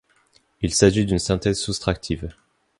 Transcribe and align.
Il 0.61 0.73
s'agit 0.73 1.05
d'une 1.05 1.19
synthèse 1.19 1.59
soustractive. 1.61 2.33